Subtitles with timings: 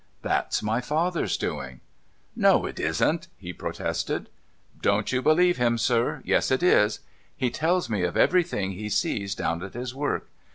[0.23, 1.79] That's my father's doing.''
[2.35, 4.29] No, it isn't!' he protested.'
[4.87, 7.01] Don't you believe him, sir; yes, it is.
[7.37, 10.27] He tells me of everything he sees down at his work.